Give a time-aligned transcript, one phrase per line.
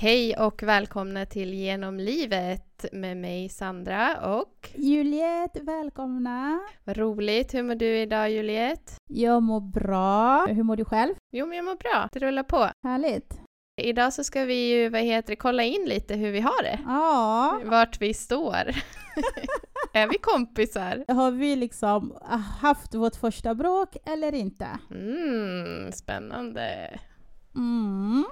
[0.00, 6.60] Hej och välkomna till Genom livet med mig Sandra och Juliette, välkomna!
[6.84, 7.54] vad roligt.
[7.54, 8.92] Hur mår du idag Juliette?
[9.10, 10.46] Jag mår bra.
[10.46, 11.14] Hur mår du själv?
[11.32, 12.08] Jo, men jag mår bra.
[12.12, 12.70] Det rullar på.
[12.86, 13.40] Härligt.
[13.80, 16.78] Idag så ska vi ju, vad heter det, kolla in lite hur vi har det.
[16.86, 18.54] Ja, Vart vi står.
[19.92, 21.04] är vi kompisar?
[21.08, 22.18] har vi liksom
[22.60, 24.68] haft vårt första bråk eller inte?
[24.90, 26.98] Mm, spännande.
[27.58, 28.24] Mm.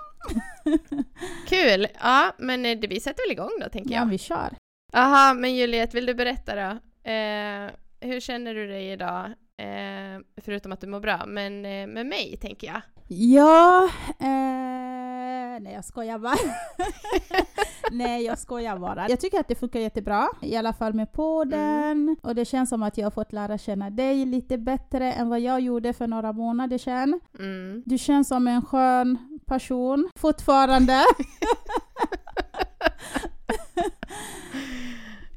[1.49, 1.87] Kul!
[2.03, 4.07] Ja, men eh, det- vi sätter väl igång då, tänker Ja, jag.
[4.07, 4.57] vi kör.
[4.93, 6.79] Aha, men Juliette, vill du berätta då?
[7.11, 7.71] Eh,
[8.01, 9.25] hur känner du dig idag?
[9.59, 12.81] Eh, förutom att du mår bra, men eh, med mig, tänker jag.
[13.09, 13.85] Ja,
[14.21, 16.37] eh, nej jag skojar bara.
[17.93, 19.09] nej jag skojar bara.
[19.09, 22.17] Jag tycker att det funkar jättebra, i alla fall med podden.
[22.23, 25.41] Och det känns som att jag har fått lära känna dig lite bättre än vad
[25.41, 27.21] jag gjorde för några månader sedan.
[27.39, 27.83] Mm.
[27.87, 31.05] Du känns som en skön person fortfarande.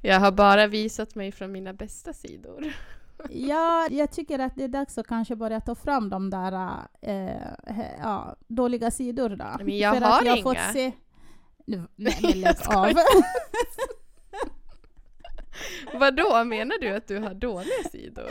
[0.02, 2.73] Jag har bara visat mig från mina bästa sidor.
[3.30, 6.53] ja, jag tycker att det är dags att kanske börja ta fram de där
[7.02, 7.11] eh,
[7.66, 9.45] he- ja, dåliga sidor då.
[9.66, 10.44] Men jag För har att jag inga.
[10.44, 10.92] Fått se...
[11.70, 12.94] Nu, nej men lägg av.
[15.94, 18.30] Vadå, menar du att du har dåliga sidor?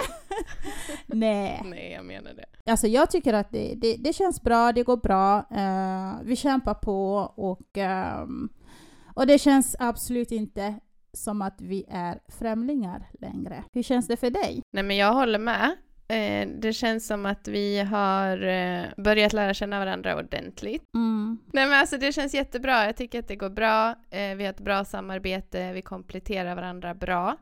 [1.06, 1.62] nej.
[1.64, 2.70] Nej, jag menar det.
[2.70, 5.36] Alltså jag tycker att det, det, det känns bra, det går bra.
[5.38, 8.48] eh, vi kämpar på och, ehm,
[9.14, 10.74] och det känns absolut inte
[11.12, 13.64] som att vi är främlingar längre.
[13.72, 14.62] Hur känns det för dig?
[14.72, 15.76] Nej, men jag håller med.
[16.08, 20.82] Eh, det känns som att vi har eh, börjat lära känna varandra ordentligt.
[20.94, 21.38] Mm.
[21.52, 22.84] Nej men alltså det känns jättebra.
[22.84, 23.94] Jag tycker att det går bra.
[24.10, 25.72] Eh, vi har ett bra samarbete.
[25.72, 27.36] Vi kompletterar varandra bra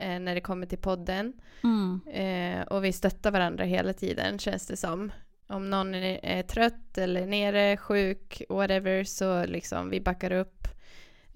[0.00, 1.32] när det kommer till podden.
[1.64, 2.00] Mm.
[2.62, 5.12] Och vi stöttar varandra hela tiden känns det som.
[5.46, 10.68] Om någon är, är trött eller nere, sjuk, whatever, så liksom vi backar upp.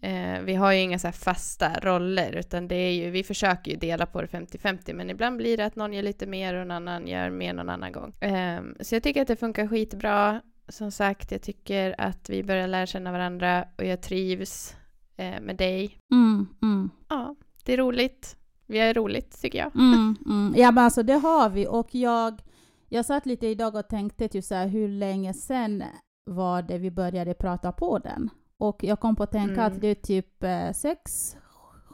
[0.02, 3.76] Eh, vi har ju inga så fasta roller, utan det är ju, vi försöker ju
[3.76, 6.88] dela på det 50-50, men ibland blir det att någon gör lite mer och någon
[6.88, 8.12] annan gör mer någon annan gång.
[8.20, 10.40] Eh, så jag tycker att det funkar skitbra.
[10.68, 14.76] Som sagt, jag tycker att vi börjar lära känna varandra och jag trivs
[15.16, 15.98] eh, med dig.
[16.12, 16.46] Mm.
[16.62, 16.90] Mm.
[17.08, 18.36] Ja, det är roligt.
[18.66, 19.76] Vi har roligt, tycker jag.
[19.76, 20.54] Mm, mm.
[20.56, 22.42] Ja men alltså det har vi och jag,
[22.88, 25.84] jag satt lite idag och tänkte typ så här, hur länge sen
[26.24, 28.30] var det vi började prata på den?
[28.68, 29.66] Och jag kom på att tänka Mm.
[29.66, 31.36] att det är typ eh, sex,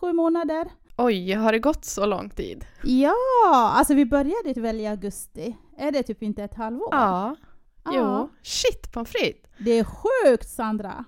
[0.01, 0.69] sju månader.
[0.97, 2.65] Oj, har det gått så lång tid?
[2.85, 3.15] Ja,
[3.75, 5.57] alltså vi började väl i augusti.
[5.79, 6.89] Är det typ inte ett halvår?
[6.91, 7.37] Ja.
[7.85, 7.93] Ja.
[7.95, 8.29] Jo.
[8.43, 9.51] Shit, pommes frites!
[9.59, 11.05] Det är sjukt Sandra!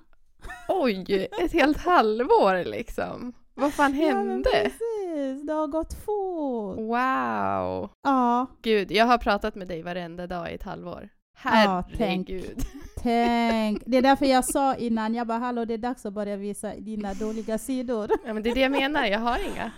[0.68, 3.32] Oj, ett helt halvår liksom.
[3.54, 4.50] Vad fan Ja, hände?
[4.50, 6.76] precis, det har gått fort.
[6.78, 7.90] Wow!
[8.02, 11.08] Ja, Gud, jag har pratat med dig varenda dag i ett halvår.
[11.44, 12.28] Ja, tänk.
[12.28, 12.66] Herregud.
[12.96, 13.82] tänk.
[13.86, 16.74] Det är därför jag sa innan, jag bara hallå det är dags att börja visa
[16.74, 18.10] dina dåliga sidor.
[18.26, 19.70] Ja, men det är det jag menar, jag har inga.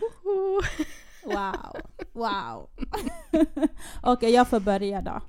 [1.25, 1.77] Wow,
[2.13, 2.71] wow.
[4.03, 5.21] Okej, jag får börja då.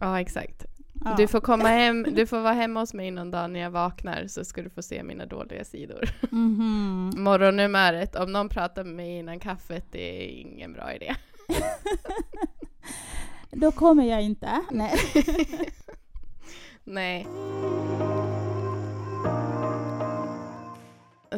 [0.00, 0.66] Ja, exakt.
[1.04, 1.14] Ja.
[1.16, 4.26] Du får komma hem, du får vara hemma hos mig någon dag när jag vaknar
[4.26, 6.08] så ska du få se mina dåliga sidor.
[6.30, 7.12] Mhm.
[7.16, 11.14] Morgonnumret, om någon pratar med mig innan kaffet, det är ingen bra idé.
[13.50, 14.62] Då kommer jag inte.
[14.70, 14.92] Nej.
[16.84, 17.26] Nej.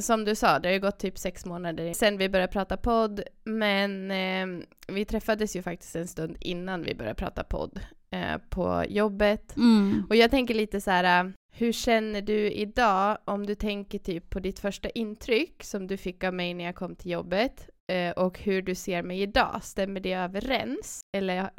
[0.00, 3.22] Som du sa, det har ju gått typ sex månader sen vi började prata podd,
[3.44, 7.80] men eh, vi träffades ju faktiskt en stund innan vi började prata podd
[8.10, 9.56] eh, på jobbet.
[9.56, 10.06] Mm.
[10.08, 14.30] Och jag tänker lite så här, äh, hur känner du idag om du tänker typ
[14.30, 18.10] på ditt första intryck som du fick av mig när jag kom till jobbet eh,
[18.10, 19.60] och hur du ser mig idag?
[19.62, 21.00] Stämmer det överens?
[21.16, 21.50] Eller,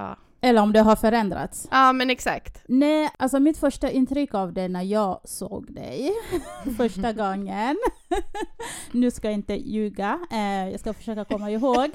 [0.00, 0.16] ja.
[0.42, 1.68] Eller om det har förändrats.
[1.70, 2.62] Ja, men exakt.
[2.66, 6.12] Nej, alltså mitt första intryck av det när jag såg dig
[6.76, 7.76] första gången.
[8.92, 11.90] nu ska jag inte ljuga, eh, jag ska försöka komma ihåg.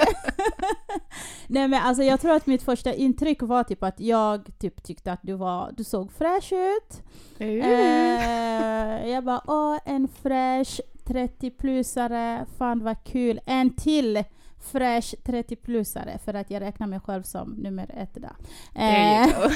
[1.48, 5.12] Nej men alltså jag tror att mitt första intryck var typ att jag typ tyckte
[5.12, 7.02] att du var, du såg fräsch ut.
[7.38, 13.40] Eh, jag bara åh, en fräsch 30-plussare, fan vad kul.
[13.46, 14.24] En till
[14.66, 18.36] fräsch 30-plussare för att jag räknar mig själv som nummer ett där.
[18.76, 19.28] Eh,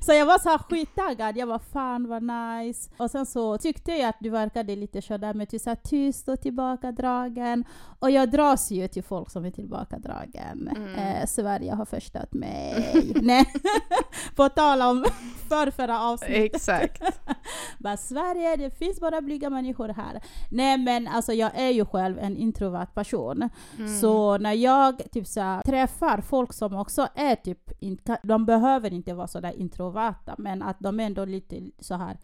[0.00, 2.90] så jag var så här skittaggad, jag var fan vad nice.
[2.96, 7.64] Och sen så tyckte jag att du verkade lite sådär så här tyst och tillbakadragen.
[7.98, 10.68] Och jag dras ju till folk som är tillbakadragen.
[10.76, 10.94] Mm.
[10.94, 13.12] Eh, Sverige har förstört mig.
[13.22, 13.46] Nej.
[14.36, 15.04] På tal om
[15.48, 16.54] förrförra avsnittet.
[16.54, 17.02] Exakt.
[17.78, 20.20] Bara Sverige, det finns bara blyga människor här.
[20.50, 23.39] Nej men alltså jag är ju själv en introvert person.
[23.78, 23.98] Mm.
[24.00, 28.92] Så när jag typ så här, träffar folk som också är typ, in, de behöver
[28.92, 32.16] inte vara sådär introverta, men att de är ändå lite så här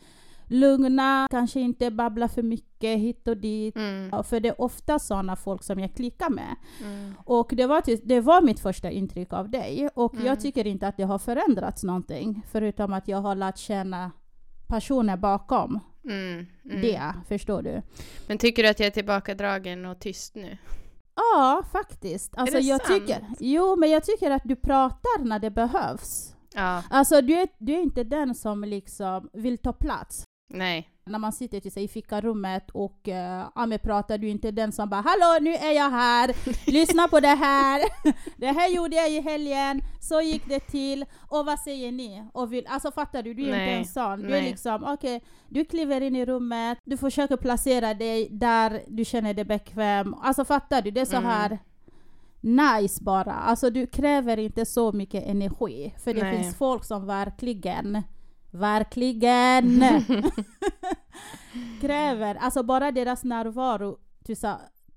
[0.48, 3.76] lugna, kanske inte babbla för mycket hit och dit.
[3.76, 4.24] Mm.
[4.24, 6.56] För det är ofta sådana folk som jag klickar med.
[6.84, 7.14] Mm.
[7.24, 9.88] Och det var, det var mitt första intryck av dig.
[9.94, 10.26] Och Mm.
[10.26, 12.42] jag tycker inte att det har förändrats någonting.
[12.52, 14.10] Förutom att jag har lärt känna
[14.66, 16.46] personer bakom Mm.
[16.64, 16.80] Mm.
[16.80, 17.02] det.
[17.28, 17.82] Förstår du?
[18.28, 20.58] Men tycker du att jag är tillbakadragen och tyst nu?
[21.16, 22.36] Ja, faktiskt.
[22.36, 23.00] Alltså, det jag sant?
[23.00, 26.34] tycker, jo, men jag tycker att du pratar när det behövs.
[26.54, 30.24] Ja, Alltså du är, du är inte den som liksom vill ta plats.
[30.48, 30.88] Nej.
[31.08, 33.14] När man sitter till sig i fikarummet och uh,
[33.54, 36.34] ja, men pratar, du är inte den som bara ”Hallå, nu är jag här,
[36.70, 37.82] lyssna på det här,
[38.36, 42.52] det här gjorde jag i helgen, så gick det till, och vad säger ni?” och
[42.52, 43.34] vill, Alltså fattar du?
[43.34, 44.20] Du är Nej, inte en sån.
[44.20, 44.50] Du är nej.
[44.50, 49.44] liksom, okej, du kliver in i rummet, du försöker placera dig där du känner dig
[49.44, 50.14] bekväm.
[50.14, 50.90] Alltså fattar du?
[50.90, 51.28] Det är så Mm.
[51.30, 51.58] här
[52.40, 53.32] nice bara.
[53.32, 55.94] Alltså du kräver inte så mycket energi.
[56.04, 56.36] För det Nej.
[56.36, 58.02] finns folk som verkligen,
[58.58, 59.82] verkligen
[61.80, 64.38] kräver, alltså bara deras närvaro typ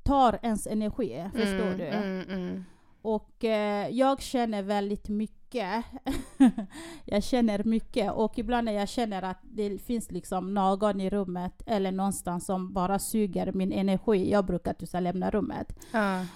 [0.03, 1.29] tar ens energi.
[1.33, 1.85] Förstår mm, du?
[1.85, 2.65] Mm, mm.
[3.01, 5.85] Och eh, jag känner väldigt mycket.
[7.06, 11.61] jag känner mycket och ibland när jag känner att det finns liksom någon i rummet
[11.65, 15.79] eller någonstans som bara suger min energi, jag brukar typ så här lämna rummet.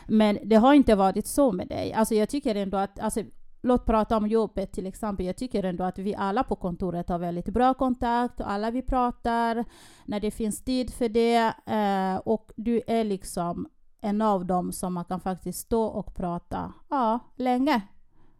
[0.08, 1.94] Men det har inte varit så med dig.
[1.94, 3.24] Alltså jag tycker ändå att, alltså,
[3.64, 5.26] låt prata om jobbet till exempel.
[5.26, 8.82] Jag tycker ändå att vi alla på kontoret har väldigt bra kontakt och alla vi
[8.82, 9.66] pratar
[10.06, 11.54] när det finns tid för det.
[11.66, 13.70] Eh, och du är liksom
[14.02, 17.82] en av dem som man kan faktiskt stå och prata ja, länge.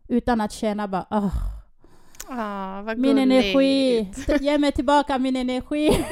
[0.08, 1.34] Utan att känna bara "Åh,
[2.30, 6.06] Ah, min energi, ge mig tillbaka min energi.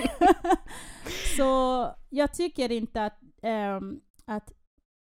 [1.38, 4.52] så jag tycker inte att, ehm, att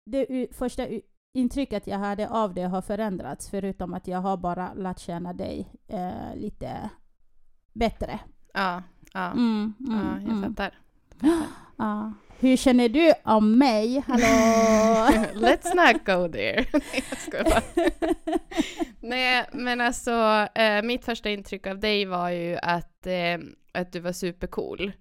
[0.05, 0.87] det första
[1.35, 5.69] intrycket jag hade av det har förändrats, förutom att jag har bara lärt känna dig
[5.87, 6.89] eh, lite
[7.73, 8.19] bättre.
[8.53, 8.83] Ja,
[9.13, 10.43] ja, Mm, mm, ja, jag mm.
[10.43, 10.79] fattar.
[11.77, 12.13] Ja.
[12.39, 14.03] Hur känner du om mig?
[14.07, 14.23] Hallå?
[15.33, 16.65] Let's not go there.
[16.73, 17.61] Nej, jag skojar bara.
[18.99, 23.37] Nej, men alltså eh, mitt första intryck av dig var ju att, eh,
[23.73, 24.91] att du var supercool.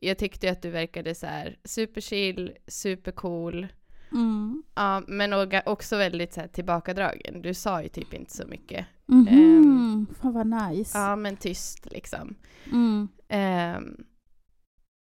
[0.00, 3.66] Jag tyckte att du verkade så här superchill, supercool,
[4.12, 4.62] Mm.
[4.74, 5.32] ja, men
[5.66, 7.42] också väldigt så här, tillbakadragen.
[7.42, 8.86] Du sa ju typ inte så mycket.
[9.06, 10.06] Mhm.
[10.20, 10.98] Fan vad nice.
[10.98, 12.36] Ja, men tyst liksom.
[12.66, 13.08] Mm.
[13.28, 13.96] Ehm,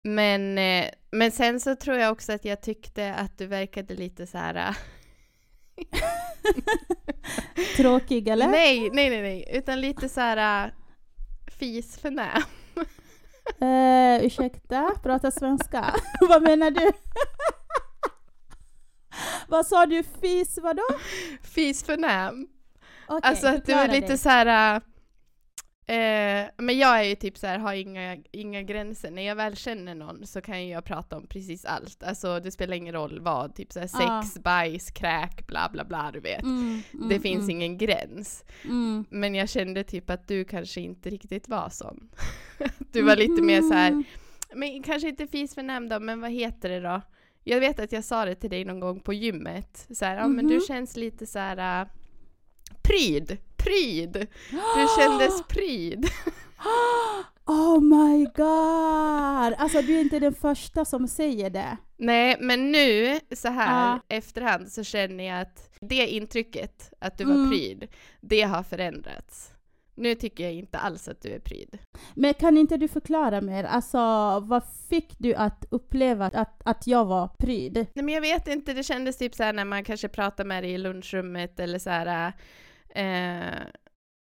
[0.05, 4.27] men, eh, men sen så tror jag också att jag tyckte att du verkade lite
[4.27, 4.55] så här...
[4.55, 4.77] äh,
[7.77, 8.49] Tråkig eller?
[8.49, 10.75] Nej, nej, nej, nej, utan lite så här
[11.59, 12.43] fis för nä.
[13.63, 15.95] Uh, ursäkta, prata svenska.
[16.29, 16.93] vad menar du?
[19.49, 20.03] vad sa du?
[20.23, 20.83] Fis vadå?
[21.43, 22.47] Fis för näm.
[23.09, 24.19] Okej, alltså att du är lite dig.
[24.19, 24.77] så här...
[25.87, 29.11] eh, men jag är ju typ så här, har inga, inga gränser.
[29.11, 32.03] När jag väl känner någon så kan jag prata om precis allt.
[32.03, 34.23] Alltså det spelar ingen roll vad, typ så här, Ja.
[34.23, 36.43] sex, bajs, kräk, bla bla bla, du vet.
[36.43, 38.45] Mm, mm, det finns mm, ingen gräns.
[38.65, 39.05] mm.
[39.11, 42.11] Men jag kände typ att du kanske inte riktigt var sån.
[42.93, 44.05] du var lite mer så här, Mm.
[44.55, 47.01] men kanske inte fis för nämnd då, men vad heter det då?
[47.45, 49.87] Jag vet att jag sa det till dig någon gång på gymmet.
[49.91, 50.61] Så här, ja men du Mhm.
[50.69, 51.89] känns lite så här äh,
[52.83, 54.13] pryd, pryd.
[54.51, 56.07] Du kändes pryd.
[57.47, 59.55] Oh my god!
[59.59, 61.77] Alltså du är inte den första som säger det.
[61.97, 64.01] Nej, men nu så här Ja.
[64.17, 67.51] efterhand så känner jag att det intrycket, att du var Mm.
[67.51, 67.89] pryd,
[68.21, 69.51] det har förändrats.
[69.95, 71.79] Nu tycker jag inte alls att du är pryd.
[72.15, 73.65] Men kan inte du förklara mer?
[73.65, 73.99] Alltså
[74.41, 77.75] vad fick du att uppleva att, att jag var pryd?
[77.75, 80.63] Nej men jag vet inte, det kändes typ så här när man kanske pratar med
[80.63, 82.33] dig i lunchrummet eller så här.
[82.95, 83.61] Eh,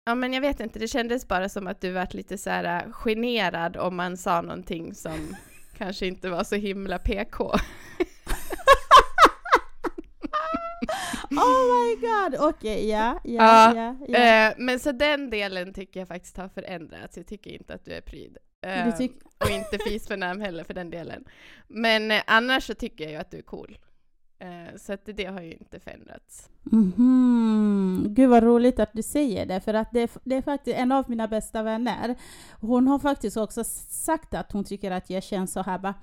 [0.06, 2.92] ja men jag vet inte, det kändes bara som att du vart lite så här
[2.92, 5.36] generad om man sa någonting som
[5.76, 7.52] kanske inte var så himla PK.
[11.30, 12.48] Oh my god!
[12.48, 13.74] Okej, ja, ja,
[14.08, 14.18] Ja.
[14.48, 17.16] Eh, men så den delen tycker jag faktiskt har förändrats.
[17.16, 18.36] Jag tycker inte att du är pryd.
[18.98, 21.24] Tyck- och inte fisförnäm heller för den delen.
[21.68, 23.78] Men eh, annars så tycker jag ju att du är cool.
[24.40, 26.48] Eh, så att det har ju inte förändrats.
[26.62, 28.06] Mhm.
[28.08, 30.92] Gud vad roligt att du säger det, för att det, är- det är faktiskt en
[30.92, 32.16] av mina bästa vänner.
[32.60, 35.94] Hon har faktiskt också sagt att hon tycker att jag känns så här bara,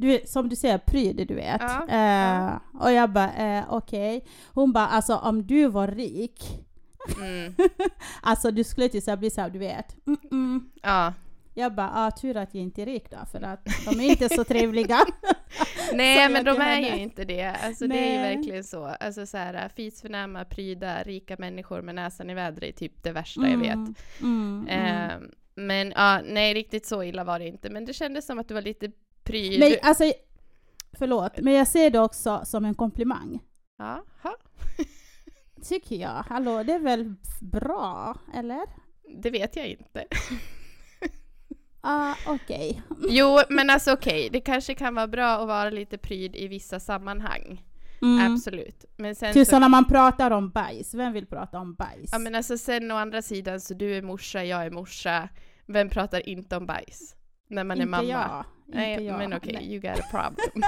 [0.00, 1.60] du, som du säger, pryd, du vet.
[1.60, 2.60] Ja, Eh, ja.
[2.80, 4.24] Och jag bara, eh, okej.
[4.54, 6.44] Hon bara, alltså om du var rik,
[7.20, 7.54] Mm.
[8.22, 9.96] alltså du skulle till så här bli så här, du vet.
[10.06, 10.60] Mm-mm.
[10.82, 11.12] Ja.
[11.54, 14.28] Jag bara, ah, tur att jag inte är rik då, för att de är inte
[14.28, 14.98] så trevliga.
[15.94, 16.88] Nej men de är henne.
[16.96, 17.56] ju inte det.
[17.64, 18.84] Alltså det är ju verkligen så.
[18.84, 23.48] Alltså så här fisförnäma, pryda, rika människor med näsan i vädret är typ det värsta
[23.48, 23.74] jag vet.
[23.74, 25.10] Mm, mm, mm.
[25.10, 27.70] Eh, men ja, nej riktigt så illa var det inte.
[27.70, 28.90] Men det kändes som att du var lite
[29.30, 29.60] pryd.
[29.60, 30.12] Men alltså,
[30.98, 33.40] förlåt, men jag ser det också som en komplimang.
[33.78, 34.36] Jaha,
[35.68, 36.24] Tycker jag.
[36.28, 38.60] Hallå, det är väl bra, eller?
[39.22, 40.04] det vet jag inte.
[41.82, 42.82] Ah, okej.
[43.08, 46.80] Jo, men alltså okej, det kanske kan vara bra att vara lite pryd i vissa
[46.80, 47.64] sammanhang.
[48.02, 48.32] Mm.
[48.32, 48.84] Absolut.
[48.96, 52.10] Men sen Typ så, så när man pratar om bajs, vem vill prata om bajs?
[52.12, 55.28] ja men alltså sen å andra sidan så du är morsa, jag är morsa.
[55.66, 57.16] Vem pratar inte om bajs?
[57.50, 58.08] När man inte är mamma.
[58.08, 58.44] jag.
[58.66, 59.18] Nej, inte jag.
[59.18, 59.72] men okej, Nej.
[59.74, 60.62] you got a problem.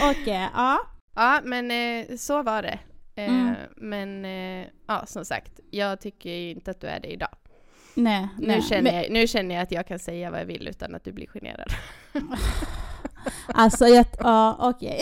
[0.10, 0.78] Okej, ja.
[1.14, 2.78] ja, men eh, så var det.
[3.14, 3.54] Eh, Mm.
[3.76, 7.28] Men eh, ja, som sagt, jag tycker inte att du är det idag.
[7.94, 8.62] Nej, Nu, nej.
[8.62, 11.04] känner Men, jag, nu känner jag att jag kan säga vad jag vill utan att
[11.04, 11.68] du blir generad.
[13.46, 15.00] alltså, jag, ja, okej.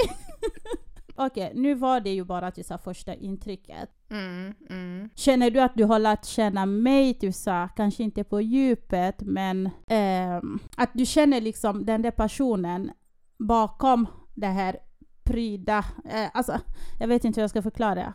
[1.14, 3.90] okej, nu var det ju bara till så här första intrycket.
[4.11, 5.11] Mm, mm.
[5.14, 9.71] Känner du att du har lärt känna mig, du sa, kanske inte på djupet, men
[9.88, 12.90] ehm, att du känner liksom den där personen
[13.38, 14.76] bakom det här
[15.25, 16.61] pryda, eh, alltså
[17.00, 18.12] jag vet inte hur jag ska förklara.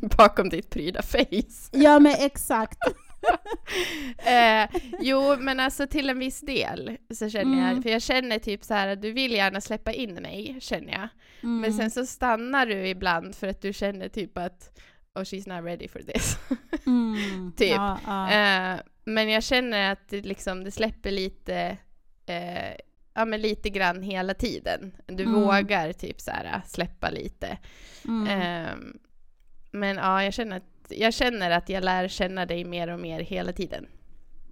[0.18, 1.70] Bakom ditt pryda face.
[1.72, 2.78] Ja men exakt.
[4.18, 7.82] eh, jo, men alltså till en viss del så känner jag, Mm.
[7.82, 11.08] för jag känner typ så här att du vill gärna släppa in mig, känner jag.
[11.42, 11.60] Mm.
[11.60, 14.78] Men sen så stannar du ibland för att du känner typ att
[15.14, 16.38] oh she's not ready for this.
[16.86, 17.70] Mm, typ.
[17.70, 18.30] Ja, ja.
[18.74, 21.76] Eh, men jag känner att det, liksom, det släpper lite,
[22.26, 22.74] eh,
[23.14, 24.92] ja men lite grann hela tiden.
[25.06, 25.34] Du Mm.
[25.40, 27.58] vågar typ så här släppa lite.
[28.04, 28.26] Mm.
[28.28, 28.98] Ehm,
[29.70, 33.20] men ja, jag känner, att, jag känner att jag lär känna dig mer och mer
[33.20, 33.86] hela tiden.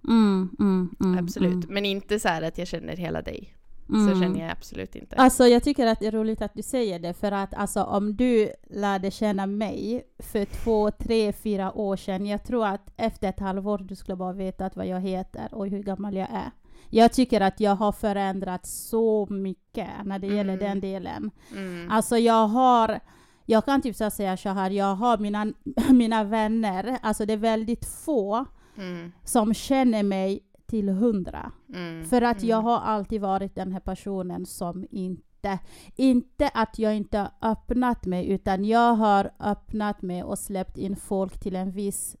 [0.07, 1.69] Mm, mm, mm, Absolut.
[1.69, 3.53] Men inte så här att jag känner hela dig.
[3.89, 4.07] Mm.
[4.13, 5.15] Så känner jag absolut inte.
[5.15, 8.15] Alltså jag tycker att det är roligt att du säger det för att alltså om
[8.15, 13.39] du lärde känna mig för två, tre, fyra år sedan, jag tror att efter ett
[13.39, 16.51] halvår du skulle bara veta vad jag heter och hur gammal jag är.
[16.89, 20.59] Jag tycker att jag har förändrats så mycket när det gäller Mm.
[20.59, 21.31] den delen.
[21.51, 21.91] Mm.
[21.91, 22.99] Alltså jag har,
[23.45, 25.53] jag kan typ så säga så här, jag har mina,
[25.89, 28.45] mina vänner, alltså det är väldigt få
[28.77, 29.11] Mm.
[29.23, 30.39] som känner mig
[30.73, 31.51] till hundra.
[31.73, 32.05] Mm.
[32.05, 32.65] För att jag Mm.
[32.65, 35.59] har alltid varit den här personen som inte,
[35.95, 40.95] inte att jag inte har öppnat mig, utan jag har öppnat mig och släppt in
[40.95, 42.17] folk till en viss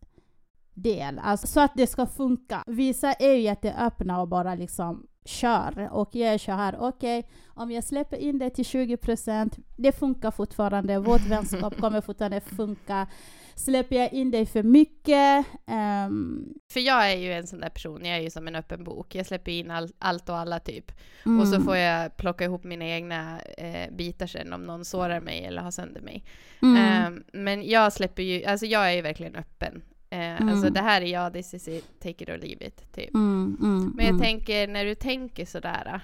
[0.73, 1.19] del.
[1.23, 2.63] Alltså, så att det ska funka.
[2.67, 5.89] Vissa är ju jätteöppna och bara liksom kör.
[5.91, 10.31] Och jag är så här, okej, om jag släpper in det till 20%, det funkar
[10.31, 13.07] fortfarande, vårt vänskap kommer fortfarande funka.
[13.55, 18.05] Släpper jag in dig för mycket, ehm, För jag är ju en sån där person,
[18.05, 19.15] jag är ju som en öppen bok.
[19.15, 20.91] Jag släpper in all, allt och alla typ.
[21.25, 25.19] mm, Och så får jag plocka ihop mina egna eh, bitar sen om någon sårar
[25.21, 26.23] mig eller har sönder mig.
[26.61, 29.81] mm, Ehm, men jag släpper ju, alltså jag är ju verkligen öppen.
[30.09, 30.73] Eh, Alltså Mm.
[30.73, 32.93] det här är jag, this is it, take it or leave it.
[32.93, 33.13] Typ.
[33.15, 34.21] mm, mm, Men jag mm.
[34.21, 36.01] tänker när du tänker sådär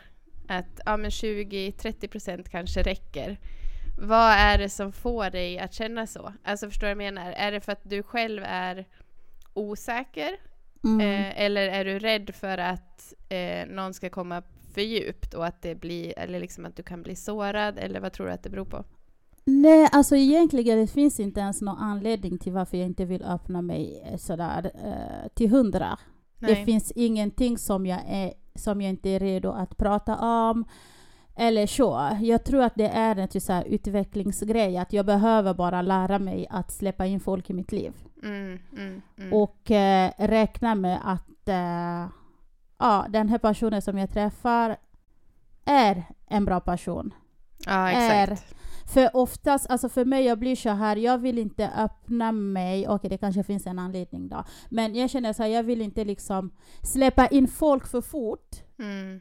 [0.47, 3.37] att ja, men 20-30% kanske räcker.
[4.01, 6.33] Vad är det som får dig att känna så?
[6.43, 7.31] Alltså förstår du vad jag menar?
[7.31, 8.85] Är det för att du själv är
[9.53, 10.37] osäker?
[10.83, 10.99] Mm.
[10.99, 15.61] Eh, eller är du rädd för att eh, någon ska komma för djupt och att
[15.61, 17.77] det blir, eller liksom att du kan bli sårad?
[17.77, 18.83] Eller vad tror du att det beror på?
[19.45, 23.61] Nej, alltså egentligen det finns inte ens någon anledning till varför jag inte vill öppna
[23.61, 25.99] mig eh, sådär eh, till hundra.
[26.39, 30.65] Det finns ingenting som jag, är, som jag inte är redo att prata om.
[31.41, 32.17] Eller så.
[32.21, 36.47] Jag tror att det är en typ så utvecklingsgrej, att jag behöver bara lära mig
[36.49, 37.93] att släppa in folk i mitt liv.
[38.23, 39.33] Mm, mm, mm.
[39.33, 42.07] Och eh, räkna med att eh,
[42.79, 44.77] ja, den här personen som jag träffar
[45.65, 47.13] är en bra person.
[47.65, 48.55] ja, är- exakt.
[48.93, 53.09] För oftast, alltså för mig, jag blir så här, jag vill inte öppna mig, okej
[53.09, 56.51] det kanske finns en anledning då, men jag känner så här, jag vill inte liksom
[56.83, 59.19] släppa in folk för fort, Mm,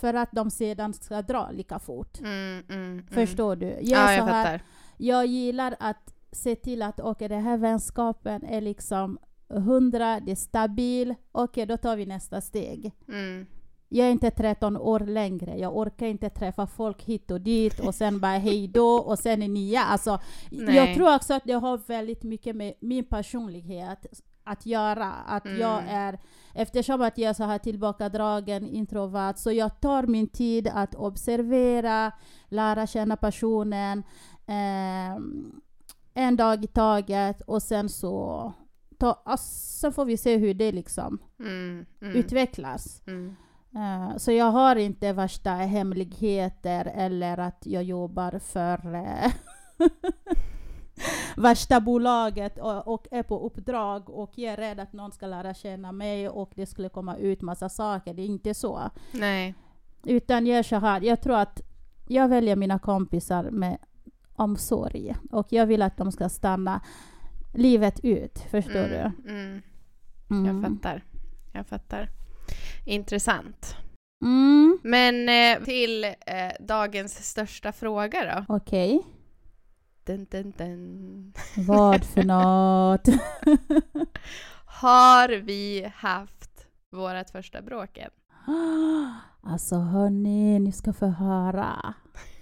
[0.00, 2.20] för att de sedan ska dra lika fort.
[2.20, 3.06] mm, mm, mm.
[3.06, 3.66] Förstår du?
[3.66, 4.62] Jag, Ja, jag här, fattar.
[4.96, 10.36] jag gillar att se till att okej, den här vänskapen är liksom hundra, det är
[10.36, 12.92] stabil, okej då tar vi nästa steg.
[13.08, 13.46] Mm.
[13.88, 15.56] Jag är inte 13 år längre.
[15.58, 19.42] Jag orkar inte träffa folk hit och dit och sen bara hej då och sen
[19.42, 19.80] är nya.
[19.80, 20.18] Alltså,
[20.50, 20.76] Nej.
[20.76, 24.06] jag tror också att det har väldigt mycket med min personlighet
[24.46, 25.12] att göra.
[25.12, 25.58] Att Mm.
[25.60, 26.18] jag är,
[26.54, 32.12] eftersom att jag är så här tillbakadragen, introvert, så jag tar min tid att observera,
[32.48, 34.02] lära känna personen,
[34.46, 35.60] ehm,
[36.14, 38.52] en dag i taget och sen så
[38.98, 39.46] ta, alltså,
[39.80, 43.02] sen får vi se hur det liksom Mm, mm, utvecklas.
[43.06, 43.36] mm.
[43.74, 48.94] Eh, så jag har inte värsta hemligheter eller att jag jobbar för...
[48.94, 49.32] eh,
[51.36, 55.54] värsta bolaget och, och är på uppdrag och jag är rädd att någon ska lära
[55.54, 58.14] känna mig och det skulle komma ut massa saker.
[58.14, 58.90] Det är inte så.
[59.12, 59.54] Nej.
[60.04, 61.60] Utan jag är så här, jag tror att
[62.08, 63.78] jag väljer mina kompisar med
[64.34, 66.80] omsorg och jag vill att de ska stanna
[67.54, 68.38] livet ut.
[68.50, 69.30] Förstår Mm, du?
[69.32, 69.62] mm.
[70.30, 70.46] Mm.
[70.62, 71.04] Jag fattar.
[71.52, 72.08] Jag fattar.
[72.86, 73.76] Intressant.
[74.24, 74.78] Mm.
[74.82, 76.12] Men eh, till eh,
[76.60, 78.54] dagens största fråga då.
[78.54, 79.02] Okej.
[80.06, 81.32] Dun, dun, dun.
[81.66, 83.06] Vad för något?
[84.64, 88.10] Har vi haft vårt första bråk än?
[89.42, 91.94] Alltså hörni, ni ska få höra.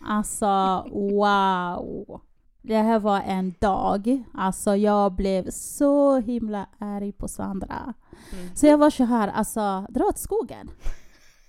[0.06, 0.46] Alltså
[0.90, 2.20] wow.
[2.62, 4.24] Det här var en dag.
[4.34, 7.94] Alltså jag blev så himla arg på Sandra.
[8.32, 8.56] Mm.
[8.56, 10.70] Så jag var så här, alltså dra åt skogen.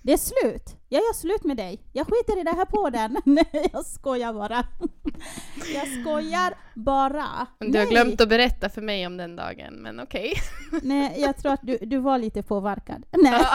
[0.06, 0.76] Det är slut.
[0.88, 1.82] Jag gör slut med dig.
[1.92, 3.16] Jag skiter i det här podden.
[3.24, 4.66] Nej, jag skojar bara.
[5.74, 7.46] Jag skojar bara.
[7.58, 10.32] Du har glömt att berätta för mig om den dagen, men okej.
[10.82, 13.06] Nej, jag tror att du, du var lite påverkad.
[13.12, 13.46] Nej.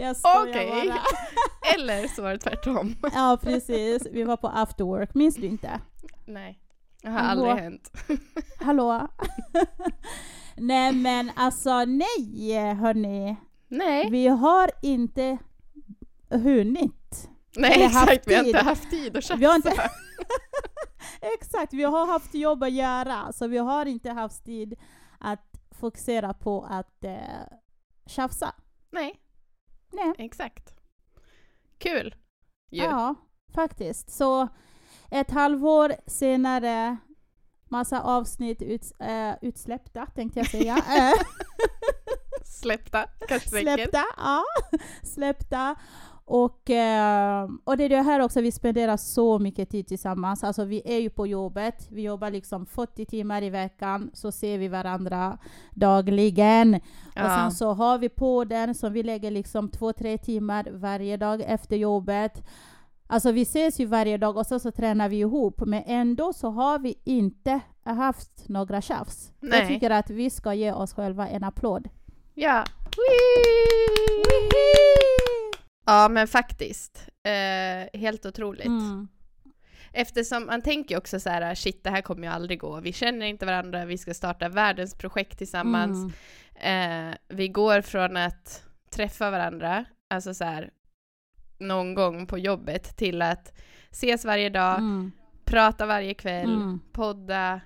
[0.00, 0.88] jag skojar Okej.
[0.88, 1.02] bara.
[1.74, 2.96] Eller så var det tvärtom.
[3.14, 4.06] Ja, precis.
[4.12, 5.14] Vi var på after work.
[5.14, 5.80] Minns du inte?
[6.26, 6.58] Nej,
[7.02, 7.46] det har Hallå.
[7.46, 7.92] aldrig hänt.
[8.60, 9.08] Hallå?
[10.56, 13.36] nej, men alltså nej, hörni.
[13.70, 15.38] Nej, Vi har inte
[16.30, 17.28] hunnit.
[17.56, 18.26] nej exakt.
[18.28, 19.90] Vi har inte haft tid att har inte-
[21.34, 24.74] Exakt, vi har haft jobb att göra, så vi har inte haft tid
[25.18, 27.18] att fokusera på att eh,
[28.06, 28.54] tjafsa.
[28.90, 29.20] Nej,
[29.92, 30.14] Nej.
[30.18, 30.74] exakt.
[31.78, 32.14] Kul.
[32.70, 32.82] Ju.
[32.82, 33.14] Ja,
[33.54, 34.10] faktiskt.
[34.10, 34.48] Så
[35.10, 36.96] ett halvår senare,
[37.68, 40.76] massa avsnitt ut, äh, utsläppta, tänkte jag säga.
[42.62, 43.74] Släppta kattsäcken.
[43.76, 44.42] släppta, ja.
[45.02, 45.74] Släppta.
[46.24, 50.44] Och, eh, och det är det här också, vi spenderar så mycket tid tillsammans.
[50.44, 54.58] Alltså vi är ju på jobbet, vi jobbar liksom 40 timmar i veckan, så ser
[54.58, 55.38] vi varandra
[55.70, 56.74] dagligen.
[56.74, 56.80] Och
[57.14, 57.36] Ja.
[57.36, 61.76] sen så har vi podden som vi lägger liksom två, tre timmar varje dag efter
[61.76, 62.42] jobbet.
[63.06, 66.50] Alltså vi ses ju varje dag och så, så tränar vi ihop, men ändå så
[66.50, 69.32] har vi inte haft några tjafs.
[69.40, 71.88] Jag tycker att vi ska ge oss själva en applåd.
[72.40, 72.64] Ja.
[75.86, 77.08] Ja, men faktiskt.
[77.22, 78.66] Eh, helt otroligt.
[78.66, 79.08] Mm.
[79.92, 82.80] Eftersom man tänker också så här, shit det här kommer ju aldrig gå.
[82.80, 86.14] Vi känner inte varandra, vi ska starta världens projekt tillsammans.
[86.60, 87.10] Mm.
[87.10, 90.70] Eh, vi går från att träffa varandra, alltså så här
[91.58, 93.52] någon gång på jobbet, till att
[93.90, 95.12] ses varje dag, Mm.
[95.44, 96.80] prata varje kväll, Mm.
[96.92, 97.60] podda.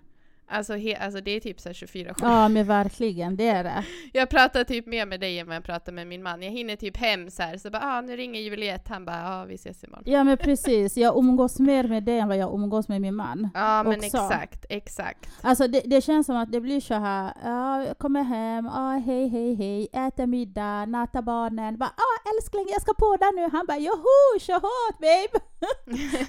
[0.54, 3.84] Alltså, he- alltså det är typ så här 24 Ja, men verkligen, det är det.
[4.12, 6.42] Jag pratar typ mer med dig än vad jag pratar med min man.
[6.42, 9.42] Jag hinner typ hem så här, så bara ah, nu ringer Juliette, han bara ja
[9.42, 10.02] ah, vi ses imorgon.
[10.06, 10.96] Ja, men precis.
[10.96, 13.48] Jag umgås mer med dig än vad jag umgås med min man.
[13.54, 14.06] Ja men också.
[14.06, 15.28] exakt, exakt.
[15.42, 19.02] Alltså det, det känns som att det blir så här, ja, jag kommer hem, ja,
[19.06, 23.48] hej, hej, hej, äter middag, nattar barnen, bara, ja, älskling, jag ska podda nu.
[23.52, 25.44] Han bara, joho, kör hårt babe!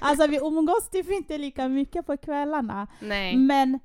[0.00, 2.86] alltså vi umgås typ inte lika mycket på kvällarna.
[3.00, 3.36] Nej.
[3.36, 3.78] Men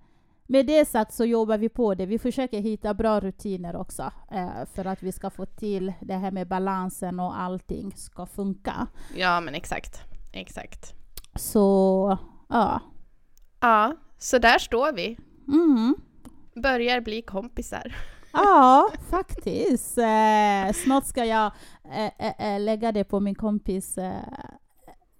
[0.51, 2.05] med det sagt så jobbar vi på det.
[2.05, 6.31] Vi försöker hitta bra rutiner också eh, för att vi ska få till det här
[6.31, 8.87] med balansen och allting ska funka.
[9.15, 10.01] Ja men exakt,
[10.33, 10.93] exakt.
[11.35, 12.17] Så,
[12.49, 12.79] ja.
[13.59, 15.17] Ja, så där står vi.
[15.47, 15.95] Mm.
[16.63, 17.95] Börjar bli kompisar.
[18.33, 19.97] Ja, faktiskt.
[19.97, 21.51] Eh, snart ska jag
[21.91, 23.97] eh, eh, eh, lägga det på min kompis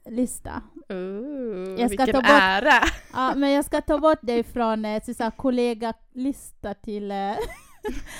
[0.06, 0.62] lista.
[0.92, 2.84] Ooh, Jag ska vilken ta bort- ära!
[3.14, 5.02] Ja, men jag ska ta bort det från eh,
[5.38, 7.32] kollegalista till, eh,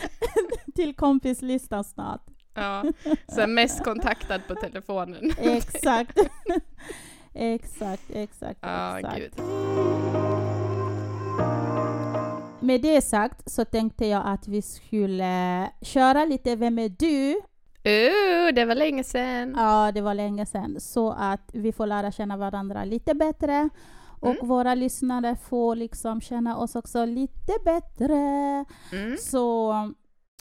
[0.76, 2.26] till kompislistan snart.
[2.54, 2.84] Ja,
[3.28, 5.32] så mest kontaktad på telefonen.
[5.38, 6.18] Exakt.
[7.34, 9.18] exakt, exakt, Ja, exakt.
[9.18, 9.34] gud.
[12.64, 17.42] Med det sagt så tänkte jag att vi skulle köra lite Vem är du?
[17.84, 19.54] Ooh, det var länge sedan.
[19.58, 20.80] Ja, det var länge sedan.
[20.80, 23.70] Så att vi får lära känna varandra lite bättre.
[24.20, 24.48] Och Mm.
[24.48, 28.15] våra lyssnare får liksom känna oss också lite bättre.
[28.91, 29.17] Mm.
[29.17, 29.74] Så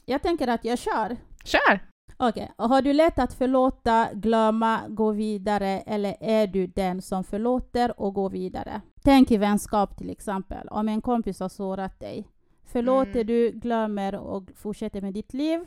[0.07, 1.16] jag tänker att jag kör.
[1.44, 1.81] Kör!
[2.16, 8.00] Okej, har du lätt att förlåta, glömma, gå vidare eller är du den som förlåter
[8.00, 8.81] och går vidare?
[9.03, 12.29] Tänk i vänskap till exempel, om en kompis har sårat dig.
[12.64, 13.26] Förlåter Mm.
[13.26, 15.61] du, glömmer och fortsätter med ditt liv?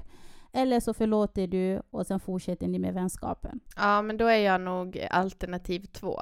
[0.54, 3.60] Eller så förlåter du och sen fortsätter ni med vänskapen.
[3.76, 6.22] Ja, men då är jag nog alternativ två.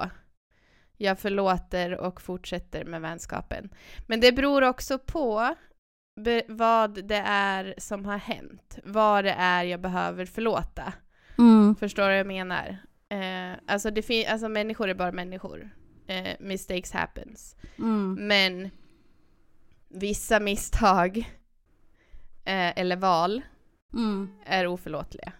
[0.96, 3.70] Jag förlåter och fortsätter med vänskapen.
[4.06, 5.54] Men det beror också på
[6.48, 8.78] vad det är som har hänt.
[8.84, 10.92] Vad det är jag behöver förlåta.
[11.38, 11.76] Mm.
[11.76, 12.76] Förstår du vad jag menar?
[13.08, 15.70] Eh, alltså, det alltså människor är bara människor.
[16.06, 17.56] eh, mistakes happens.
[17.78, 18.14] Mm.
[18.28, 18.70] Men
[19.88, 21.18] vissa misstag
[22.44, 23.42] eh, eller val
[23.94, 24.28] Mm.
[24.46, 25.32] är oförlåtliga.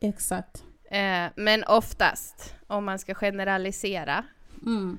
[0.00, 0.64] Exakt.
[0.90, 4.24] Eh, men oftast, om man ska generalisera,
[4.66, 4.98] Mm.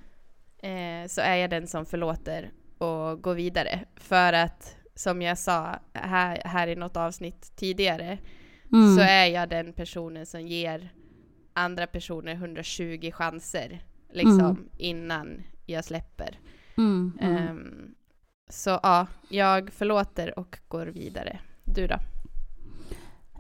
[0.58, 3.86] eh, så är jag den som förlåter och går vidare.
[3.96, 8.18] För att, som jag sa här, här i något avsnitt tidigare,
[8.74, 8.96] Mm.
[8.96, 10.90] så är jag den personen som ger
[11.54, 14.70] andra personer 120 chanser liksom Mm.
[14.78, 16.40] innan jag släpper.
[16.78, 17.18] Mm.
[17.22, 17.38] Mm.
[17.38, 17.96] Ehm,
[18.50, 21.40] så ja, jag förlåter och går vidare.
[21.64, 21.96] Du då?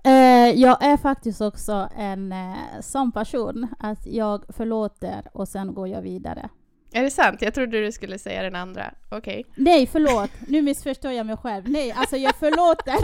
[0.04, 5.88] Eh, jag är faktiskt också en eh, sån person att jag förlåter och sen går
[5.88, 6.50] jag vidare.
[6.92, 7.42] Är det sant?
[7.42, 8.94] Jag trodde du skulle säga den andra.
[9.12, 9.46] Okej.
[9.56, 10.32] Nej, förlåt.
[10.48, 11.70] Nu missförstår jag mig själv.
[11.70, 12.98] Nej, alltså jag förlåter.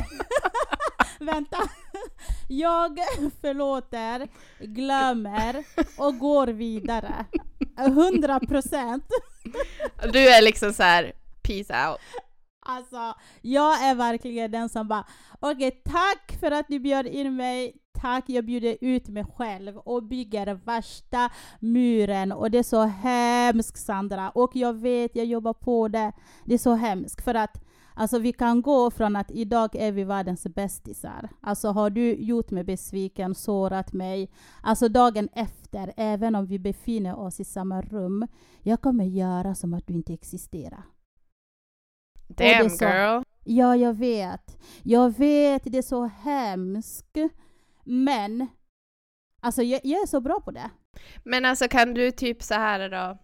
[1.26, 1.58] Vänta.
[2.48, 3.00] Jag
[3.42, 4.28] förlåter,
[4.60, 5.64] glömmer
[5.98, 7.26] och går vidare.
[7.80, 9.06] 100 procent.
[10.14, 12.00] Du är liksom så här, peace out.
[12.68, 15.06] Alltså, jag är verkligen den som bara
[15.40, 17.76] okej, tack för att du bjöd in mig.
[18.02, 23.78] Tack, jag bjuder ut mig själv och bygger värsta muren och det är så hemskt
[23.78, 24.30] Sandra.
[24.30, 26.12] Och jag vet, jag jobbar på det.
[26.46, 27.62] Det är så hemskt för att
[27.98, 31.30] Alltså vi kan gå från att idag är vi världens bästisar.
[31.42, 34.30] Alltså har du gjort mig besviken, sårat mig.
[34.62, 38.28] Alltså dagen efter, även om vi befinner oss i samma rum,
[38.62, 40.84] jag kommer göra som att du inte existerar.
[42.38, 43.22] Damn så- girl.
[43.44, 44.58] Ja, jag vet.
[44.84, 47.18] Jag vet, det är så hemskt.
[47.84, 48.48] Men,
[49.42, 50.70] alltså jag, jag är så bra på det.
[51.24, 53.18] Men alltså kan du typ så här då,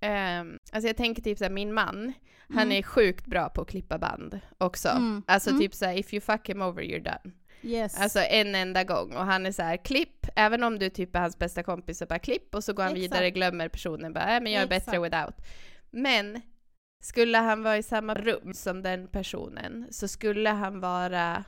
[0.00, 2.12] ehm, alltså jag tänker typ så här, min man,
[2.48, 2.72] han Mm.
[2.78, 4.88] är sjukt bra på att klippa band också.
[4.88, 5.22] Mm.
[5.26, 5.60] Alltså Mm.
[5.62, 7.34] typ så här, if you fuck him over you're done.
[7.62, 8.00] Yes.
[8.00, 11.20] Alltså en enda gång och han är så här klipp, även om du typ är
[11.20, 13.04] hans bästa kompis så bara klipp och så går han Exakt.
[13.12, 14.86] vidare, glömmer personen bara, äh, men jag är Exakt.
[14.86, 15.34] bättre without.
[15.90, 16.40] Men
[17.04, 21.44] skulle han vara i samma rum som den personen så skulle han vara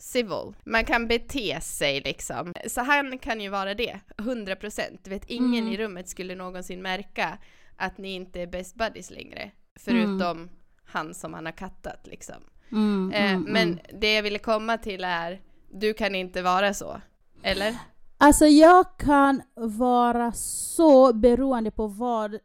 [0.00, 0.54] civil.
[0.64, 2.52] Man kan bete sig liksom.
[2.66, 4.98] Så han kan ju vara det, 100%.
[5.04, 5.72] Du vet, ingen Mm.
[5.72, 7.38] i rummet skulle någonsin märka
[7.76, 9.50] att ni inte är best buddies längre.
[9.80, 10.50] Förutom
[10.84, 12.42] han som han har kattat liksom.
[12.72, 13.78] Mm, Eh, mm, men mm.
[14.00, 17.00] det jag ville komma till är, du kan inte vara så.
[17.42, 17.76] Eller?
[18.18, 22.38] Alltså jag kan vara så beroende på vad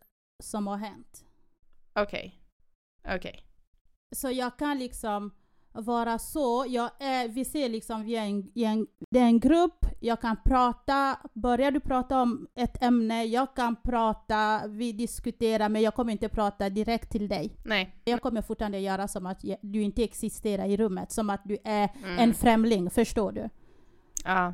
[0.44, 1.13] som har hänt.
[1.96, 2.40] Okej.
[3.16, 3.44] Okej.
[4.16, 5.32] Så jag kan liksom
[5.76, 9.86] vara så, jag är, vi ser liksom, vi är en, en, det är en grupp,
[10.00, 15.82] jag kan prata, börjar du prata om ett ämne, jag kan prata, vi diskuterar, men
[15.82, 17.58] jag kommer inte prata direkt till dig.
[17.66, 17.96] Nej.
[18.06, 21.90] Jag kommer fortfarande göra som att du inte existerar i rummet, som att du är
[22.04, 22.20] Mm.
[22.20, 23.50] en främling, förstår du?
[24.26, 24.54] Ja.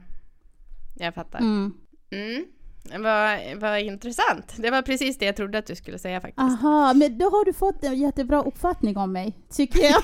[0.97, 1.39] Jag fattar.
[1.39, 1.73] Mm.
[2.12, 2.45] Mm.
[2.84, 4.54] Vad, vad intressant.
[4.58, 6.39] Det var precis det jag trodde att du skulle säga faktiskt.
[6.39, 10.04] Aha, men då har du fått en jättebra uppfattning om mig, tycker jag.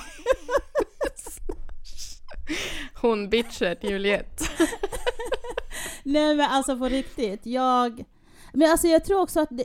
[3.00, 4.44] Hon bitchen Juliette.
[6.04, 8.04] Nej men alltså på riktigt, jag...
[8.52, 9.64] Men alltså jag tror också att det,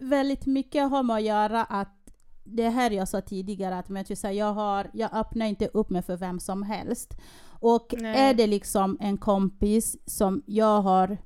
[0.00, 1.96] väldigt mycket har med att göra att
[2.44, 6.02] det här jag sa tidigare, att men, här, jag, har, jag öppnar inte upp mig
[6.02, 7.14] för vem som helst.
[7.60, 8.18] Och Nej.
[8.18, 11.18] är det liksom en kompis som jag har,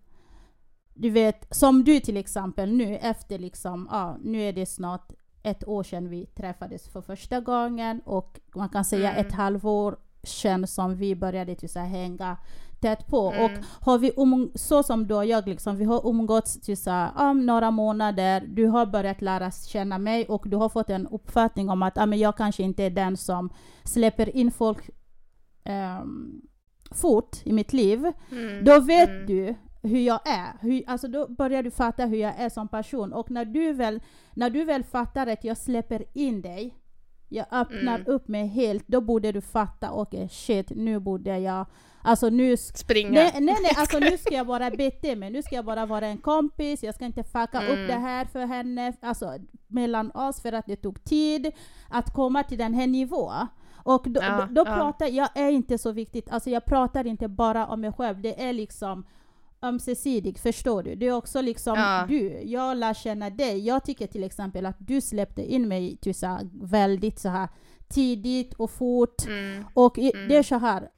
[0.95, 5.69] du vet, som du till exempel nu efter liksom, ja, nu är det snart ett
[5.69, 9.27] år sedan vi träffades för första gången och man kan säga Mm.
[9.27, 12.37] ett halvår sedan som vi började till så här, hänga
[12.81, 13.33] tätt på.
[13.33, 13.45] Mm.
[13.45, 13.51] Och
[13.87, 17.47] har vi um, så som du och jag, liksom, vi har umgåtts så här, um,
[17.47, 21.83] några månader, du har börjat lära känna mig och du har fått en uppfattning om
[21.83, 23.51] att ah, men jag kanske inte är den som
[23.85, 24.91] släpper in folk
[25.65, 26.43] ehm,
[26.91, 28.13] fort i mitt liv.
[28.33, 28.65] Mm.
[28.65, 29.27] Då vet Mm.
[29.27, 30.53] du hur jag är.
[30.61, 33.13] Hur, alltså då börjar du fatta hur jag är som person.
[33.13, 34.03] Och när du väl,
[34.35, 36.75] när du väl fattar att jag släpper in dig,
[37.29, 38.07] jag öppnar Mm.
[38.07, 41.67] upp mig helt, då borde du fatta, okej shit, nu borde jag,
[42.03, 43.11] alltså nu Springa.
[43.11, 45.31] Nej, nej, nej, alltså nu ska jag bara bete mig.
[45.31, 47.71] Nu ska jag bara vara en kompis, jag ska inte fucka Mm.
[47.73, 49.33] upp det här för henne, alltså
[49.67, 51.53] mellan oss för att det tog tid
[51.89, 53.47] att komma till den här nivån.
[53.87, 54.75] Och då, Ja, då, då ja.
[54.75, 58.43] pratar jag, är inte så viktigt, alltså jag pratar inte bara om mig själv, det
[58.45, 59.05] är liksom
[59.65, 60.95] ömsesidigt, förstår du?
[60.95, 62.05] Det är också liksom Ja.
[62.09, 63.59] du, jag lär känna dig.
[63.67, 67.49] Jag tycker till exempel att du släppte in mig till så här, väldigt så här
[67.89, 69.27] tidigt och fort.
[69.27, 69.65] Mm.
[69.75, 70.29] Och Mm.
[70.29, 70.89] det är så här,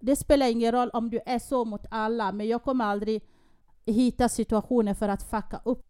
[0.00, 3.22] det spelar ingen roll om du är så mot alla, men jag kommer aldrig
[3.86, 5.84] hitta situationer för att fucka upp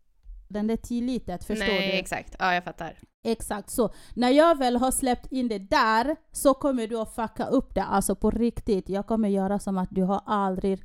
[0.49, 1.99] den där tilliten, förstår Nej, du?
[1.99, 2.37] exakt.
[2.38, 2.99] Ja, jag fattar.
[3.25, 3.91] Exakt så.
[4.14, 7.83] När jag väl har släppt in det där så kommer du att fucka upp det,
[7.83, 8.88] alltså på riktigt.
[8.88, 10.83] Jag kommer göra som att du har aldrig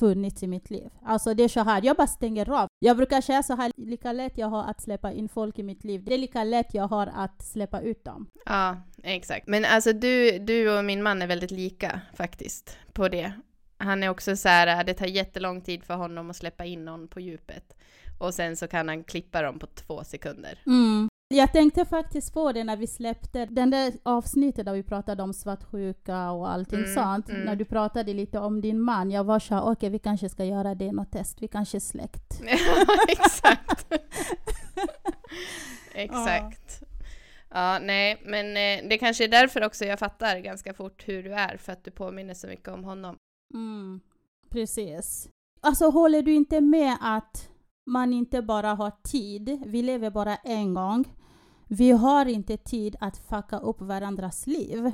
[0.00, 0.90] funnits i mitt liv.
[1.04, 2.68] Alltså det är så här, jag bara stänger av.
[2.78, 5.84] Jag brukar säga så här, lika lätt jag har att släppa in folk i mitt
[5.84, 8.26] liv, det är lika lätt jag har att släppa ut dem.
[8.46, 9.46] Ja, exakt.
[9.46, 13.32] Men alltså du, du och min man är väldigt lika faktiskt på det.
[13.78, 17.08] Han är också så här, det tar jättelång tid för honom att släppa in någon
[17.08, 17.76] på djupet.
[18.20, 20.58] Och sen så kan han klippa dem på två sekunder.
[20.66, 21.09] Mm.
[21.34, 25.34] Jag tänkte faktiskt på det när vi släppte den där avsnittet där vi pratade om
[25.34, 27.28] svartsjuka och allting Mm, sånt.
[27.28, 27.42] mm.
[27.42, 30.44] När du pratade lite om din man, jag var så här, okej vi kanske ska
[30.44, 32.40] göra det något test, vi kanske är släkt.
[33.08, 33.92] exakt.
[35.94, 36.82] exakt.
[37.50, 41.34] Ja, nej, men eh, det kanske är därför också jag fattar ganska fort hur du
[41.34, 43.16] är, för att du påminner så mycket om honom.
[43.54, 44.00] Mm,
[44.50, 45.28] precis.
[45.60, 47.48] Alltså håller du inte med att
[47.86, 51.04] man inte bara har tid, vi lever bara en gång.
[51.72, 54.92] Vi har inte tid att fucka upp varandras liv.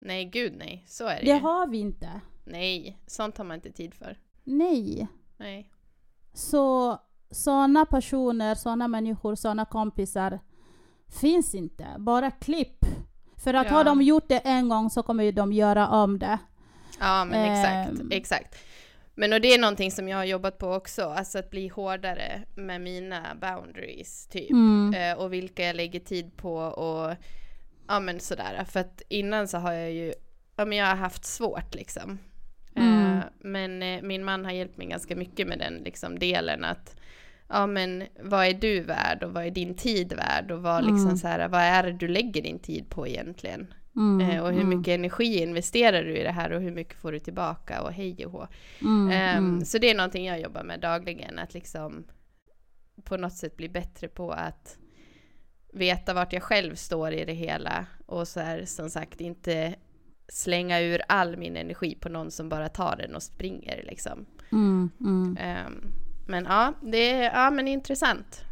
[0.00, 1.40] Nej, gud nej, så är det, Det ju.
[1.40, 2.20] har vi inte.
[2.44, 4.18] Nej, sånt har man inte tid för.
[4.44, 5.08] Nej.
[5.36, 5.70] Nej.
[6.34, 6.98] Så
[7.30, 10.40] sådana personer, sådana människor, sådana kompisar
[11.20, 11.86] finns inte.
[11.98, 12.84] Bara klipp.
[13.36, 13.72] För att Ja.
[13.72, 16.38] har de gjort det en gång så kommer ju de göra om det.
[17.00, 18.08] Ja, men exakt, Ehm.
[18.12, 18.54] exakt.
[19.14, 22.42] Men och det är någonting som jag har jobbat på också, alltså att bli hårdare
[22.54, 24.50] med mina boundaries, typ.
[24.50, 24.94] Mm.
[24.94, 27.16] Eh, och vilka jag lägger tid på och
[27.88, 28.64] ja men sådär.
[28.64, 30.12] För att innan så har jag ju,
[30.56, 32.18] ja men jag har haft svårt liksom.
[32.76, 33.18] Mm.
[33.18, 36.96] Eh, men eh, min man har hjälpt mig ganska mycket med den liksom delen att
[37.48, 41.04] ja men vad är du värd och vad är din tid värd och vad liksom
[41.04, 41.16] Mm.
[41.16, 43.74] så här, vad är det du lägger din tid på egentligen?
[43.96, 44.20] Mm.
[44.20, 47.12] Eh, och hur mm, mycket energi investerar du i det här och hur mycket får
[47.12, 48.46] du tillbaka och hej och hå.
[48.80, 49.64] mm, mm.
[49.64, 52.04] Så det är någonting jag jobbar med dagligen, att liksom
[53.04, 54.78] på något sätt bli bättre på att
[55.72, 59.74] veta vart jag själv står i det hela och så här, som sagt inte
[60.28, 64.26] slänga ur all min energi på någon som bara tar den och springer liksom.
[65.38, 65.92] Ehm,
[66.26, 68.44] men ja, det är ja, men intressant.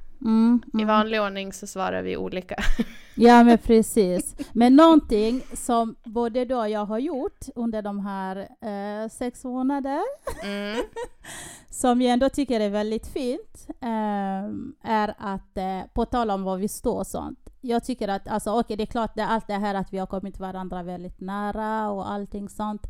[0.80, 2.56] I vanlig ordning så svarar vi olika.
[3.14, 4.36] Ja, men precis.
[4.52, 10.00] Men någonting som både du och jag har gjort under de här eh, sex månader,
[10.42, 10.82] Mm.
[11.70, 14.44] som jag ändå tycker är väldigt fint, eh,
[14.90, 18.60] är att, eh, på tal om var vi står och sånt, jag tycker att, alltså
[18.60, 21.90] okej, det är klart, det allt det här att vi har kommit varandra väldigt nära
[21.90, 22.86] och allting sånt.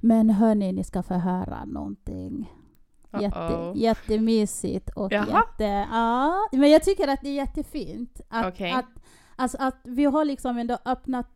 [0.00, 2.52] Men hörni, ni ska få höra någonting.
[3.20, 3.76] Jätte, Uh-oh.
[3.76, 5.26] jättemysigt och Jaha.
[5.26, 5.64] jätte...
[5.92, 8.20] Ja, men jag tycker att det är jättefint.
[8.28, 8.72] Att, Okej.
[8.72, 8.84] att,
[9.36, 11.26] alltså att vi har liksom ändå öppnat,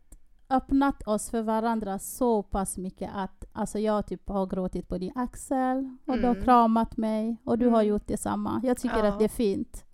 [0.49, 5.11] öppnat oss för varandra så pass mycket att alltså jag typ har gråtit på din
[5.15, 6.43] axel och du har Mm.
[6.43, 7.87] kramat mig och du har Mm.
[7.87, 8.61] gjort detsamma.
[8.63, 9.07] Jag tycker Ja.
[9.07, 9.85] att det är fint.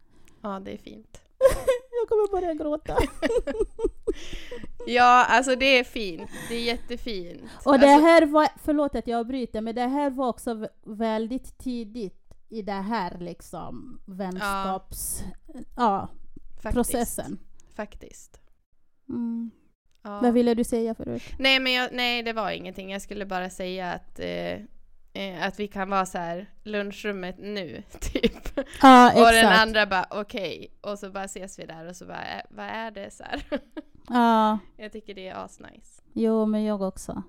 [0.41, 1.21] Ja, det är fint.
[2.01, 2.97] Jag kommer börja gråta.
[4.87, 6.29] Ja, alltså det är fint.
[6.49, 7.41] Det är jättefint.
[7.65, 10.69] Och det alltså, här var, förlåt att jag bryter, men det här var också vä-
[10.83, 15.23] väldigt tidigt i det här liksom vänskaps...
[15.75, 16.07] Ja,
[16.61, 17.37] faktiskt, processen.
[17.75, 18.41] Faktiskt.
[19.09, 19.51] Mm.
[20.03, 20.19] Ja.
[20.21, 21.23] Vad ville du säga förut?
[21.39, 22.91] Nej, men jag, nej, det var ingenting.
[22.91, 24.53] Jag skulle bara säga att, eh,
[25.13, 28.59] eh, att vi kan vara så här, lunchrummet nu, typ.
[28.81, 30.67] Ja, och den andra bara, okej.
[30.81, 33.43] Och så bara ses vi där och så bara, vad är det så här?
[34.09, 36.01] Ja, jag tycker det är asnice.
[36.13, 37.23] jo, men jag också.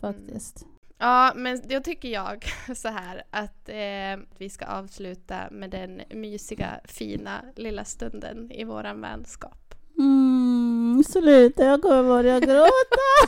[0.00, 0.66] Faktiskt.
[0.98, 2.44] Ja, men då tycker jag
[2.76, 9.00] så här att eh, vi ska avsluta med den mysiga, fina lilla stunden i våran
[9.00, 9.59] vänskap.
[10.04, 12.60] Mm, sluta, jag kommer börja gråta.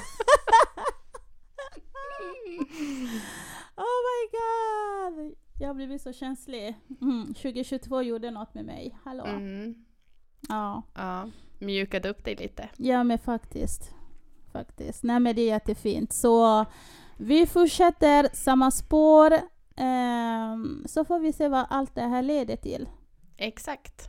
[3.76, 5.34] oh my god!
[5.60, 6.76] Jag har blivit så känslig.
[7.00, 8.98] Mm, 2022 gjorde något med mig.
[9.04, 9.24] Hallå?
[9.24, 9.74] Mm,
[10.48, 10.82] Ja.
[10.94, 12.68] ja, mjukade upp dig lite.
[12.76, 13.94] ja, men faktiskt.
[14.52, 15.02] Faktiskt.
[15.02, 16.12] Nej, men det är jättefint.
[16.12, 16.64] Så
[17.16, 19.38] vi fortsätter samma spår.
[19.76, 22.88] ehm, så får vi se vad allt det här leder till.
[23.36, 24.08] Exakt,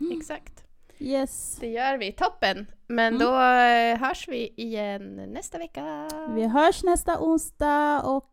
[0.00, 0.18] Mm.
[0.18, 0.64] exakt.
[0.98, 1.56] Yes.
[1.60, 2.66] Det gör vi, toppen!
[2.86, 3.18] Men Mm.
[3.26, 6.08] då eh, hörs vi igen nästa vecka.
[6.34, 8.30] Vi hörs nästa onsdag och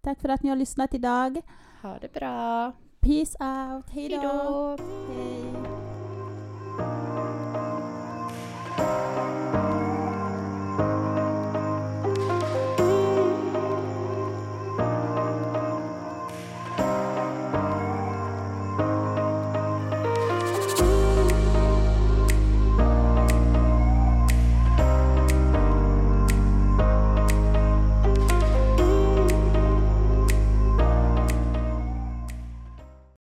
[0.00, 1.40] tack för att ni har lyssnat idag.
[1.82, 2.72] Ha det bra!
[3.00, 3.90] Peace out.
[3.90, 4.76] Hej Hej då.